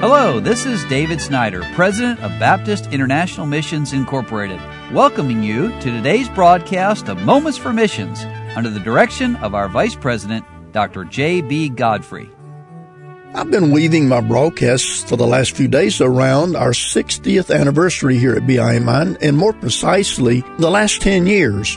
Hello, 0.00 0.38
this 0.38 0.64
is 0.64 0.84
David 0.84 1.20
Snyder, 1.20 1.60
President 1.74 2.20
of 2.20 2.30
Baptist 2.38 2.92
International 2.92 3.46
Missions 3.46 3.92
Incorporated, 3.92 4.60
welcoming 4.92 5.42
you 5.42 5.70
to 5.80 5.90
today's 5.90 6.28
broadcast 6.28 7.08
of 7.08 7.20
Moments 7.22 7.58
for 7.58 7.72
Missions 7.72 8.22
under 8.54 8.70
the 8.70 8.78
direction 8.78 9.34
of 9.36 9.56
our 9.56 9.68
Vice 9.68 9.96
President, 9.96 10.44
Dr. 10.70 11.02
J.B. 11.02 11.70
Godfrey. 11.70 12.30
I've 13.34 13.50
been 13.50 13.72
weaving 13.72 14.06
my 14.06 14.20
broadcasts 14.20 15.02
for 15.02 15.16
the 15.16 15.26
last 15.26 15.56
few 15.56 15.66
days 15.66 16.00
around 16.00 16.54
our 16.54 16.70
60th 16.70 17.52
anniversary 17.52 18.18
here 18.18 18.36
at 18.36 18.44
BIMI, 18.44 19.18
and 19.20 19.36
more 19.36 19.52
precisely, 19.52 20.44
the 20.60 20.70
last 20.70 21.02
10 21.02 21.26
years. 21.26 21.76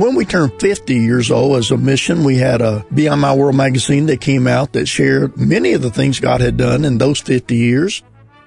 When 0.00 0.14
we 0.14 0.24
turned 0.24 0.58
50 0.58 0.94
years 0.94 1.30
old 1.30 1.58
as 1.58 1.70
a 1.70 1.76
mission, 1.76 2.24
we 2.24 2.36
had 2.38 2.62
a 2.62 2.86
Beyond 2.94 3.20
My 3.20 3.34
World 3.34 3.54
magazine 3.54 4.06
that 4.06 4.22
came 4.22 4.46
out 4.46 4.72
that 4.72 4.86
shared 4.86 5.36
many 5.36 5.74
of 5.74 5.82
the 5.82 5.90
things 5.90 6.20
God 6.20 6.40
had 6.40 6.56
done 6.56 6.86
in 6.86 6.96
those 6.96 7.20
50 7.20 7.54
years. 7.54 8.02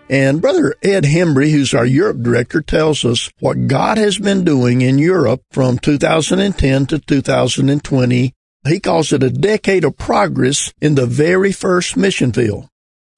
And 0.09 0.41
Brother 0.41 0.73
Ed 0.81 1.03
Hembry, 1.03 1.52
who's 1.52 1.75
our 1.75 1.85
Europe 1.85 2.23
director, 2.23 2.61
tells 2.61 3.05
us 3.05 3.30
what 3.39 3.67
God 3.67 3.99
has 3.99 4.17
been 4.17 4.44
doing 4.44 4.81
in 4.81 4.97
Europe 4.97 5.44
from 5.52 5.77
2010 5.77 6.88
to 6.88 6.97
2020 6.97 8.33
he 8.67 8.80
calls 8.80 9.13
it 9.13 9.22
a 9.22 9.30
decade 9.30 9.83
of 9.83 9.95
progress 9.95 10.73
in 10.81 10.95
the 10.95 11.05
very 11.05 11.52
first 11.52 11.95
mission 11.95 12.31
field. 12.31 12.67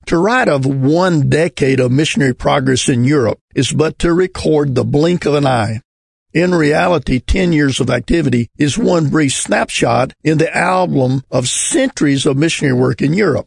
To 0.08 0.18
write 0.18 0.50
of 0.50 0.66
one 0.66 1.30
decade 1.30 1.80
of 1.80 1.90
missionary 1.90 2.36
progress 2.36 2.90
in 2.90 3.06
Europe 3.06 3.40
is 3.56 3.72
but 3.72 3.98
to 4.00 4.14
record 4.14 4.76
the 4.76 4.84
blink 4.84 5.24
of 5.26 5.36
an 5.36 5.48
eye. 5.48 5.80
In 6.36 6.54
reality, 6.54 7.22
10 7.22 7.54
years 7.54 7.80
of 7.80 7.90
activity 7.90 8.50
is 8.58 8.78
one 8.78 9.10
brief 9.10 9.32
snapshot 9.32 10.12
in 10.22 10.38
the 10.38 10.54
album 10.54 11.24
of 11.32 11.48
centuries 11.48 12.26
of 12.26 12.36
missionary 12.36 12.78
work 12.78 13.02
in 13.02 13.14
Europe. 13.14 13.46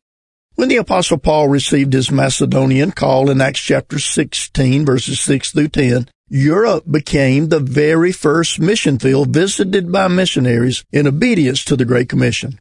When 0.54 0.70
the 0.70 0.76
apostle 0.76 1.18
Paul 1.18 1.48
received 1.48 1.92
his 1.92 2.10
Macedonian 2.10 2.92
call 2.92 3.28
in 3.28 3.42
Acts 3.42 3.60
chapter 3.60 3.98
16 3.98 4.86
verses 4.86 5.20
6 5.20 5.50
through 5.50 5.68
10, 5.68 6.08
Europe 6.30 6.90
became 6.90 7.50
the 7.50 7.60
very 7.60 8.10
first 8.10 8.58
mission 8.58 8.98
field 8.98 9.28
visited 9.28 9.92
by 9.92 10.08
missionaries 10.08 10.82
in 10.90 11.06
obedience 11.06 11.66
to 11.66 11.76
the 11.76 11.84
Great 11.84 12.08
Commission. 12.08 12.58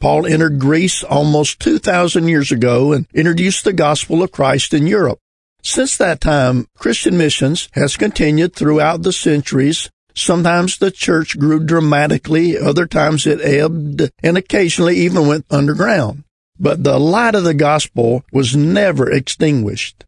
Paul 0.00 0.26
entered 0.26 0.58
Greece 0.58 1.04
almost 1.04 1.60
2,000 1.60 2.26
years 2.26 2.50
ago 2.50 2.92
and 2.92 3.06
introduced 3.14 3.62
the 3.62 3.72
gospel 3.72 4.24
of 4.24 4.32
Christ 4.32 4.74
in 4.74 4.88
Europe. 4.88 5.20
Since 5.62 5.96
that 5.98 6.20
time, 6.20 6.66
Christian 6.76 7.18
missions 7.18 7.68
has 7.72 7.96
continued 7.96 8.54
throughout 8.54 9.02
the 9.02 9.12
centuries. 9.12 9.90
Sometimes 10.14 10.78
the 10.78 10.90
church 10.90 11.38
grew 11.38 11.60
dramatically, 11.60 12.56
other 12.58 12.86
times 12.86 13.26
it 13.26 13.40
ebbed, 13.40 14.10
and 14.22 14.36
occasionally 14.36 14.96
even 14.98 15.26
went 15.26 15.46
underground. 15.50 16.24
But 16.58 16.82
the 16.82 16.98
light 16.98 17.34
of 17.34 17.44
the 17.44 17.54
gospel 17.54 18.24
was 18.32 18.56
never 18.56 19.10
extinguished. 19.10 20.04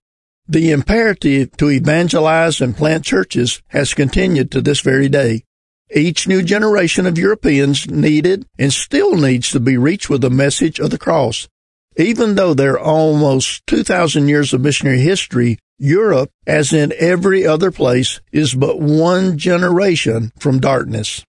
The 0.48 0.72
imperative 0.72 1.56
to 1.58 1.70
evangelize 1.70 2.60
and 2.60 2.76
plant 2.76 3.04
churches 3.04 3.62
has 3.68 3.94
continued 3.94 4.50
to 4.50 4.60
this 4.60 4.80
very 4.80 5.08
day. 5.08 5.44
Each 5.94 6.26
new 6.26 6.42
generation 6.42 7.06
of 7.06 7.18
Europeans 7.18 7.88
needed 7.88 8.46
and 8.58 8.72
still 8.72 9.14
needs 9.14 9.50
to 9.50 9.60
be 9.60 9.76
reached 9.76 10.10
with 10.10 10.22
the 10.22 10.30
message 10.30 10.80
of 10.80 10.90
the 10.90 10.98
cross. 10.98 11.48
Even 11.96 12.34
though 12.34 12.54
there 12.54 12.74
are 12.74 12.80
almost 12.80 13.66
2,000 13.66 14.28
years 14.28 14.54
of 14.54 14.60
missionary 14.60 15.00
history, 15.00 15.58
Europe, 15.78 16.30
as 16.46 16.72
in 16.72 16.92
every 16.98 17.46
other 17.46 17.70
place, 17.70 18.20
is 18.32 18.54
but 18.54 18.80
one 18.80 19.38
generation 19.38 20.32
from 20.38 20.60
darkness. 20.60 21.24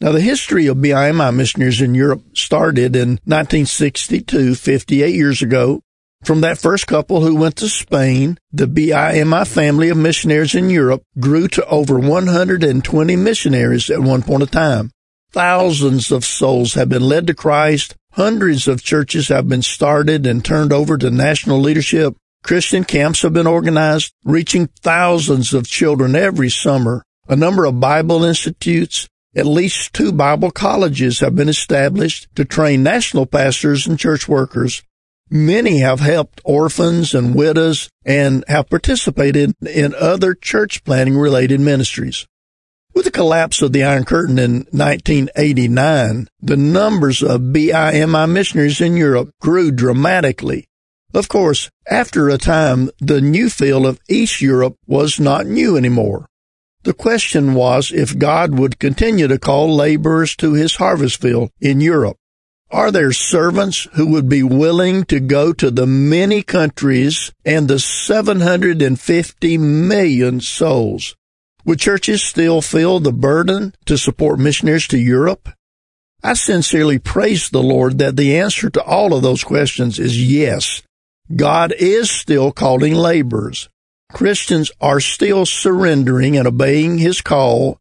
Now, 0.00 0.12
the 0.12 0.20
history 0.20 0.66
of 0.66 0.78
BIMI 0.78 1.34
missionaries 1.34 1.80
in 1.80 1.94
Europe 1.94 2.22
started 2.34 2.96
in 2.96 3.20
1962, 3.24 4.54
58 4.56 5.14
years 5.14 5.40
ago, 5.40 5.80
from 6.24 6.40
that 6.40 6.58
first 6.58 6.86
couple 6.86 7.20
who 7.20 7.36
went 7.36 7.56
to 7.56 7.68
Spain, 7.68 8.38
the 8.52 8.66
BIMI 8.66 9.46
family 9.46 9.90
of 9.90 9.96
missionaries 9.96 10.54
in 10.54 10.70
Europe 10.70 11.02
grew 11.20 11.48
to 11.48 11.66
over 11.66 11.98
120 11.98 13.16
missionaries 13.16 13.90
at 13.90 14.00
one 14.00 14.22
point 14.22 14.42
of 14.42 14.50
time. 14.50 14.90
Thousands 15.34 16.12
of 16.12 16.24
souls 16.24 16.74
have 16.74 16.88
been 16.88 17.02
led 17.02 17.26
to 17.26 17.34
Christ. 17.34 17.96
Hundreds 18.12 18.68
of 18.68 18.84
churches 18.84 19.26
have 19.26 19.48
been 19.48 19.62
started 19.62 20.28
and 20.28 20.44
turned 20.44 20.72
over 20.72 20.96
to 20.96 21.10
national 21.10 21.58
leadership. 21.58 22.14
Christian 22.44 22.84
camps 22.84 23.22
have 23.22 23.32
been 23.32 23.48
organized, 23.48 24.12
reaching 24.22 24.68
thousands 24.82 25.52
of 25.52 25.66
children 25.66 26.14
every 26.14 26.50
summer. 26.50 27.02
A 27.28 27.34
number 27.34 27.64
of 27.64 27.80
Bible 27.80 28.22
institutes, 28.22 29.08
at 29.34 29.44
least 29.44 29.92
two 29.92 30.12
Bible 30.12 30.52
colleges 30.52 31.18
have 31.18 31.34
been 31.34 31.48
established 31.48 32.28
to 32.36 32.44
train 32.44 32.84
national 32.84 33.26
pastors 33.26 33.88
and 33.88 33.98
church 33.98 34.28
workers. 34.28 34.84
Many 35.30 35.80
have 35.80 35.98
helped 35.98 36.42
orphans 36.44 37.12
and 37.12 37.34
widows 37.34 37.88
and 38.04 38.44
have 38.46 38.70
participated 38.70 39.52
in 39.66 39.96
other 39.96 40.32
church 40.32 40.84
planting 40.84 41.18
related 41.18 41.58
ministries. 41.60 42.24
With 42.94 43.06
the 43.06 43.10
collapse 43.10 43.60
of 43.60 43.72
the 43.72 43.82
Iron 43.82 44.04
Curtain 44.04 44.38
in 44.38 44.66
1989, 44.70 46.28
the 46.40 46.56
numbers 46.56 47.24
of 47.24 47.52
BIMI 47.52 48.30
missionaries 48.30 48.80
in 48.80 48.96
Europe 48.96 49.30
grew 49.40 49.72
dramatically. 49.72 50.68
Of 51.12 51.28
course, 51.28 51.70
after 51.90 52.28
a 52.28 52.38
time, 52.38 52.90
the 53.00 53.20
new 53.20 53.50
field 53.50 53.84
of 53.84 53.98
East 54.08 54.40
Europe 54.40 54.76
was 54.86 55.18
not 55.18 55.46
new 55.46 55.76
anymore. 55.76 56.28
The 56.84 56.94
question 56.94 57.54
was 57.54 57.90
if 57.90 58.16
God 58.16 58.56
would 58.58 58.78
continue 58.78 59.26
to 59.26 59.40
call 59.40 59.74
laborers 59.74 60.36
to 60.36 60.52
his 60.52 60.76
harvest 60.76 61.20
field 61.20 61.50
in 61.60 61.80
Europe. 61.80 62.16
Are 62.70 62.92
there 62.92 63.12
servants 63.12 63.88
who 63.94 64.06
would 64.06 64.28
be 64.28 64.42
willing 64.42 65.04
to 65.06 65.18
go 65.18 65.52
to 65.52 65.70
the 65.70 65.86
many 65.86 66.42
countries 66.42 67.32
and 67.44 67.66
the 67.66 67.78
750 67.78 69.58
million 69.58 70.40
souls? 70.40 71.16
Would 71.64 71.80
churches 71.80 72.22
still 72.22 72.60
feel 72.60 73.00
the 73.00 73.12
burden 73.12 73.74
to 73.86 73.96
support 73.96 74.38
missionaries 74.38 74.86
to 74.88 74.98
Europe? 74.98 75.48
I 76.22 76.34
sincerely 76.34 76.98
praise 76.98 77.48
the 77.48 77.62
Lord 77.62 77.98
that 77.98 78.16
the 78.16 78.38
answer 78.38 78.70
to 78.70 78.82
all 78.82 79.14
of 79.14 79.22
those 79.22 79.44
questions 79.44 79.98
is 79.98 80.30
yes. 80.30 80.82
God 81.34 81.72
is 81.78 82.10
still 82.10 82.52
calling 82.52 82.94
laborers. 82.94 83.68
Christians 84.12 84.70
are 84.80 85.00
still 85.00 85.46
surrendering 85.46 86.36
and 86.36 86.46
obeying 86.46 86.98
His 86.98 87.20
call. 87.20 87.78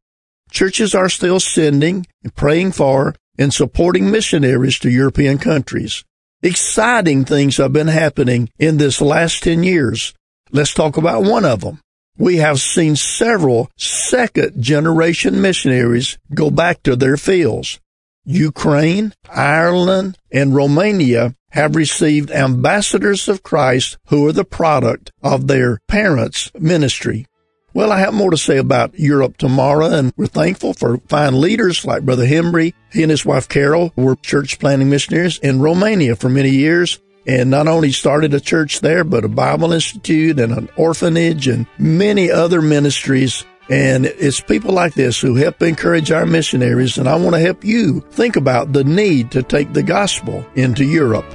Churches 0.50 0.96
are 0.96 1.10
still 1.10 1.40
sending 1.40 2.08
and 2.24 2.34
praying 2.36 2.72
for 2.72 3.16
and 3.38 3.54
supporting 3.54 4.10
missionaries 4.10 4.80
to 4.80 4.90
European 4.90 5.38
countries. 5.38 6.06
Exciting 6.42 7.26
things 7.26 7.58
have 7.58 7.74
been 7.74 7.88
happening 7.88 8.50
in 8.60 8.78
this 8.78 9.02
last 9.02 9.44
10 9.44 9.64
years. 9.64 10.14
Let's 10.52 10.74
talk 10.74 10.98
about 10.98 11.24
one 11.24 11.46
of 11.46 11.62
them. 11.62 11.80
We 12.18 12.38
have 12.38 12.60
seen 12.60 12.96
several 12.96 13.70
second 13.78 14.62
generation 14.62 15.42
missionaries 15.42 16.18
go 16.34 16.52
back 16.52 16.84
to 16.84 16.96
their 16.96 17.18
fields. 17.18 17.80
Ukraine, 18.26 19.14
Ireland, 19.30 20.18
and 20.32 20.56
Romania 20.56 21.36
have 21.52 21.76
received 21.76 22.32
ambassadors 22.32 23.28
of 23.28 23.44
Christ 23.44 23.98
who 24.08 24.28
are 24.28 24.32
the 24.32 24.46
product 24.46 25.12
of 25.22 25.48
their 25.48 25.80
parents' 25.88 26.52
ministry. 26.58 27.26
Well, 27.74 27.92
I 27.92 28.00
have 28.00 28.14
more 28.14 28.30
to 28.30 28.38
say 28.38 28.58
about 28.58 29.00
Europe 29.00 29.38
tomorrow, 29.38 29.88
and 29.88 30.14
we're 30.16 30.28
thankful 30.28 30.74
for 30.74 31.00
fine 31.08 31.42
leaders 31.42 31.86
like 31.86 32.04
Brother 32.04 32.28
Hembry. 32.28 32.74
He 32.92 33.02
and 33.02 33.10
his 33.10 33.26
wife 33.26 33.50
Carol 33.50 33.92
were 33.96 34.16
church 34.16 34.60
planting 34.60 34.92
missionaries 34.92 35.40
in 35.40 35.60
Romania 35.60 36.16
for 36.16 36.30
many 36.30 36.52
years, 36.52 37.00
and 37.26 37.50
not 37.50 37.68
only 37.68 37.92
started 37.92 38.34
a 38.34 38.40
church 38.40 38.82
there, 38.82 39.04
but 39.04 39.26
a 39.26 39.30
Bible 39.30 39.74
Institute 39.74 40.40
and 40.40 40.52
an 40.54 40.70
orphanage 40.76 41.48
and 41.48 41.66
many 41.78 42.30
other 42.30 42.62
ministries. 42.62 43.46
And 43.70 44.06
it's 44.06 44.42
people 44.42 44.74
like 44.74 44.94
this 44.94 45.22
who 45.22 45.36
help 45.36 45.62
encourage 45.62 46.12
our 46.12 46.26
missionaries, 46.26 46.98
and 46.98 47.08
I 47.08 47.16
want 47.16 47.36
to 47.36 47.42
help 47.42 47.64
you 47.64 48.02
think 48.12 48.36
about 48.36 48.74
the 48.74 48.84
need 48.84 49.32
to 49.32 49.44
take 49.44 49.72
the 49.72 49.84
gospel 49.84 50.46
into 50.56 50.84
Europe. 50.84 51.26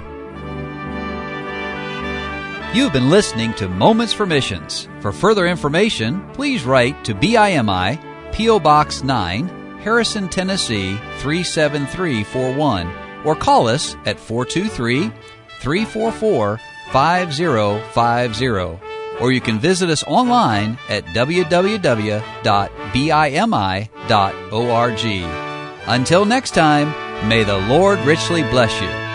You've 2.74 2.92
been 2.92 3.08
listening 3.08 3.54
to 3.54 3.66
Moments 3.66 4.12
for 4.12 4.26
Missions. 4.26 4.90
For 5.00 5.10
further 5.10 5.46
information, 5.46 6.28
please 6.34 6.64
write 6.64 7.02
to 7.06 7.14
BIMI, 7.14 7.98
P.O. 8.34 8.60
Box 8.60 9.02
9, 9.02 9.48
Harrison, 9.78 10.28
Tennessee 10.28 10.96
37341, 11.20 12.92
or 13.24 13.34
call 13.34 13.68
us 13.68 13.96
at 14.04 14.20
423 14.20 15.10
344 15.60 16.60
5050. 16.92 18.78
Or 19.20 19.32
you 19.32 19.40
can 19.40 19.58
visit 19.58 19.90
us 19.90 20.04
online 20.04 20.78
at 20.88 21.04
www.bimi.org. 21.06 21.48
Until 25.88 26.24
next 26.24 26.50
time, 26.52 27.28
may 27.28 27.42
the 27.42 27.58
Lord 27.58 27.98
richly 28.00 28.42
bless 28.42 28.80
you. 28.80 29.07